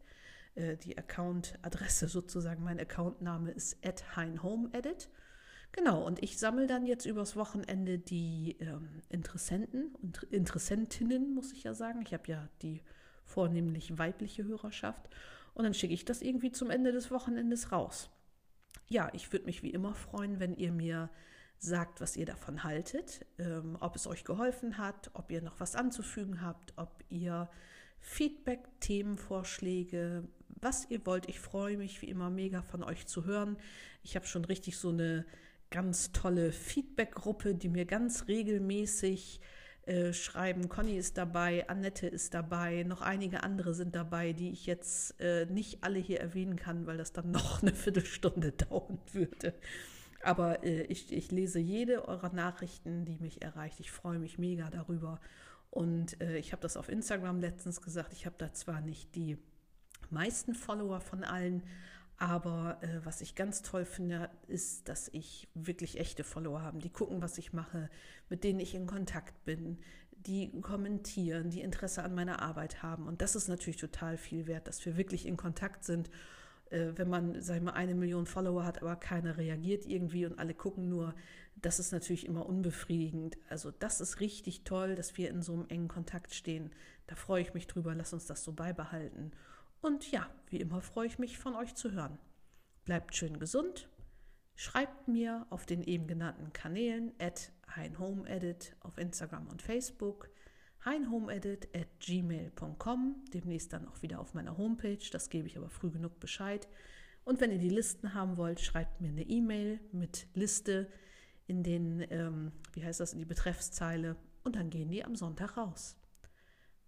äh, 0.54 0.76
die 0.76 0.99
Account-Adresse 0.99 2.08
sozusagen, 2.08 2.62
mein 2.62 2.78
Accountname 2.78 3.50
ist 3.50 3.84
at 3.84 4.16
heinhomeedit. 4.16 5.08
Genau, 5.72 6.04
und 6.04 6.22
ich 6.22 6.38
sammle 6.38 6.66
dann 6.66 6.84
jetzt 6.84 7.06
übers 7.06 7.37
Wochenende 7.37 7.99
die 7.99 8.56
ähm, 8.60 9.02
Interessenten 9.08 9.94
und 10.02 10.25
Interessentinnen, 10.25 11.32
muss 11.32 11.52
ich 11.52 11.62
ja 11.62 11.75
sagen. 11.75 12.02
Ich 12.02 12.12
habe 12.12 12.26
ja 12.26 12.49
die 12.60 12.82
vornehmlich 13.25 13.96
weibliche 13.96 14.44
Hörerschaft. 14.44 15.08
Und 15.54 15.64
dann 15.64 15.75
schicke 15.75 15.94
ich 15.94 16.04
das 16.04 16.22
irgendwie 16.22 16.50
zum 16.50 16.70
Ende 16.70 16.92
des 16.92 17.10
Wochenendes 17.10 17.72
raus. 17.72 18.10
Ja, 18.88 19.10
ich 19.12 19.32
würde 19.32 19.46
mich 19.46 19.62
wie 19.62 19.70
immer 19.70 19.94
freuen, 19.94 20.40
wenn 20.40 20.56
ihr 20.56 20.72
mir 20.72 21.08
sagt, 21.61 22.00
was 22.00 22.17
ihr 22.17 22.26
davon 22.26 22.64
haltet, 22.64 23.26
ähm, 23.38 23.76
ob 23.81 23.95
es 23.95 24.07
euch 24.07 24.25
geholfen 24.25 24.79
hat, 24.79 25.11
ob 25.12 25.31
ihr 25.31 25.43
noch 25.43 25.61
was 25.61 25.76
anzufügen 25.76 26.43
habt, 26.43 26.73
ob 26.76 27.05
ihr 27.11 27.49
Feedback, 28.00 28.61
Themenvorschläge, 28.81 30.25
was 30.49 30.87
ihr 30.90 31.05
wollt. 31.05 31.29
Ich 31.29 31.38
freue 31.38 31.76
mich 31.76 32.00
wie 32.00 32.09
immer 32.09 32.31
mega 32.31 32.62
von 32.62 32.83
euch 32.83 33.07
zu 33.07 33.26
hören. 33.26 33.59
Ich 34.02 34.17
habe 34.17 34.26
schon 34.26 34.45
richtig 34.47 34.79
so 34.79 34.88
eine 34.88 35.26
ganz 35.71 36.12
tolle 36.12 36.50
Feedback-Gruppe, 36.50 37.55
die 37.55 37.69
mir 37.69 37.85
ganz 37.85 38.26
regelmäßig 38.26 39.40
äh, 39.87 40.12
schreiben. 40.12 40.69
Conny 40.69 40.97
ist 40.97 41.19
dabei, 41.19 41.69
Annette 41.69 42.07
ist 42.07 42.35
dabei, 42.35 42.85
noch 42.85 43.02
einige 43.02 43.43
andere 43.43 43.75
sind 43.75 43.95
dabei, 43.95 44.33
die 44.33 44.50
ich 44.50 44.67
jetzt 44.67 45.21
äh, 45.21 45.47
nicht 45.47 45.85
alle 45.85 45.99
hier 45.99 46.21
erwähnen 46.21 46.57
kann, 46.57 46.87
weil 46.87 46.97
das 46.97 47.12
dann 47.12 47.31
noch 47.33 47.62
eine 47.62 47.75
Viertelstunde 47.75 48.52
dauern 48.52 48.99
würde. 49.12 49.55
Aber 50.23 50.65
äh, 50.65 50.83
ich, 50.83 51.12
ich 51.12 51.31
lese 51.31 51.59
jede 51.59 52.07
eurer 52.09 52.33
Nachrichten, 52.33 53.05
die 53.05 53.19
mich 53.19 53.43
erreicht. 53.43 53.81
Ich 53.81 53.91
freue 53.91 54.19
mich 54.19 54.39
mega 54.39 54.71
darüber. 54.71 55.21
Und 55.71 56.21
äh, 56.21 56.37
ich 56.39 56.53
habe 56.53 56.62
das 56.62 56.77
auf 56.77 56.89
Instagram 56.89 57.41
letztens 57.41 57.81
gesagt. 57.81 58.12
Ich 58.12 58.27
habe 58.27 58.37
da 58.39 58.53
zwar 58.53 58.81
nicht 58.81 59.15
die 59.15 59.39
meisten 60.11 60.55
Follower 60.55 61.00
von 61.00 61.25
allen, 61.25 61.62
aber 62.17 62.79
äh, 62.83 63.05
was 63.05 63.23
ich 63.23 63.35
ganz 63.35 63.62
toll 63.62 63.87
finde, 63.87 64.29
ist, 64.47 64.89
dass 64.89 65.09
ich 65.09 65.49
wirklich 65.55 65.99
echte 65.99 66.23
Follower 66.23 66.61
habe, 66.61 66.79
die 66.79 66.91
gucken, 66.91 67.23
was 67.23 67.39
ich 67.39 67.55
mache, 67.55 67.89
mit 68.29 68.45
denen 68.45 68.61
ich 68.61 68.75
in 68.75 68.87
Kontakt 68.87 69.45
bin, 69.47 69.79
die 70.27 70.61
kommentieren, 70.61 71.49
die 71.49 71.63
Interesse 71.63 72.02
an 72.02 72.15
meiner 72.15 72.43
Arbeit 72.43 72.83
haben. 72.83 73.06
Und 73.06 73.23
das 73.23 73.37
ist 73.37 73.49
natürlich 73.49 73.78
total 73.78 74.19
viel 74.19 74.47
wert, 74.47 74.69
dass 74.69 74.85
wir 74.85 74.99
wirklich 74.99 75.25
in 75.25 75.39
Kontakt 75.39 75.85
sind. 75.85 76.11
Äh, 76.71 76.93
wenn 76.97 77.09
man, 77.09 77.41
sag 77.43 77.56
ich 77.56 77.63
mal, 77.63 77.73
eine 77.73 77.95
Million 77.95 78.26
Follower 78.26 78.65
hat, 78.65 78.83
aber 78.83 78.97
keiner 78.97 79.37
reagiert 79.37 79.87
irgendwie 79.87 80.26
und 80.26 80.39
alle 80.39 80.54
gucken 80.54 80.89
nur, 80.89 81.15
das 81.56 81.78
ist 81.78 81.93
natürlich 81.93 82.26
immer 82.26 82.47
unbefriedigend. 82.47 83.37
Also 83.49 83.71
das 83.71 84.00
ist 84.00 84.21
richtig 84.21 84.65
toll, 84.65 84.95
dass 84.95 85.17
wir 85.19 85.28
in 85.28 85.43
so 85.43 85.52
einem 85.52 85.67
engen 85.69 85.89
Kontakt 85.89 86.35
stehen. 86.35 86.71
Da 87.06 87.17
freue 87.17 87.43
ich 87.43 87.54
mich 87.54 87.67
drüber. 87.67 87.95
Lass 87.95 88.13
uns 88.13 88.26
das 88.26 88.45
so 88.45 88.52
beibehalten. 88.52 89.33
Und 89.80 90.11
ja, 90.11 90.28
wie 90.49 90.61
immer 90.61 90.80
freue 90.80 91.06
ich 91.06 91.19
mich 91.19 91.39
von 91.39 91.54
euch 91.54 91.75
zu 91.75 91.93
hören. 91.93 92.19
Bleibt 92.85 93.15
schön 93.15 93.39
gesund. 93.39 93.89
Schreibt 94.54 95.09
mir 95.09 95.47
auf 95.50 95.65
den 95.65 95.83
eben 95.83 96.06
genannten 96.06 96.52
Kanälen 96.52 97.13
at 97.19 97.50
heinhomeedit 97.75 98.76
auf 98.80 98.99
Instagram 98.99 99.47
und 99.49 99.63
Facebook, 99.63 100.28
heinhomeedit 100.84 101.69
at 101.75 101.88
gmail.com, 102.00 103.25
demnächst 103.32 103.73
dann 103.73 103.86
auch 103.86 104.02
wieder 104.02 104.21
auf 104.21 104.34
meiner 104.34 104.56
Homepage, 104.56 104.99
das 105.12 105.28
gebe 105.28 105.47
ich 105.47 105.56
aber 105.56 105.69
früh 105.69 105.90
genug 105.90 106.21
Bescheid. 106.21 106.69
Und 107.25 107.40
wenn 107.40 107.52
ihr 107.52 107.58
die 107.58 107.69
Listen 107.69 108.14
haben 108.14 108.36
wollt, 108.36 108.60
schreibt 108.60 109.00
mir 109.00 109.08
eine 109.08 109.23
E-Mail 109.23 109.80
mit 109.93 110.26
Liste 110.34 110.90
in 111.47 111.62
den, 111.62 112.04
ähm, 112.10 112.52
wie 112.73 112.84
heißt 112.84 113.00
das, 113.00 113.12
in 113.12 113.19
die 113.19 113.25
Betreffszeile 113.25 114.16
und 114.43 114.56
dann 114.56 114.71
gehen 114.71 114.90
die 114.90 115.04
am 115.04 115.16
Sonntag 115.16 115.56
raus. 115.56 115.97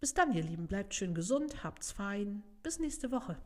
Bis 0.01 0.15
dann, 0.15 0.33
ihr 0.33 0.43
Lieben, 0.43 0.67
bleibt 0.67 0.95
schön 0.95 1.15
gesund, 1.15 1.63
habt's 1.63 1.93
fein. 1.93 2.43
Bis 2.63 2.79
nächste 2.79 3.11
Woche. 3.13 3.37